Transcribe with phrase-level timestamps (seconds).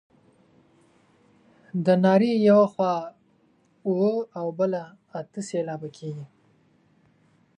[1.85, 2.95] د نارې یوه خوا
[3.87, 4.81] اووه او بله
[5.19, 6.25] اته سېلابه کیږي.